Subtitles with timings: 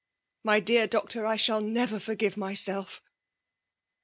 [0.43, 3.03] My dear doctor, I shall never forgive myself!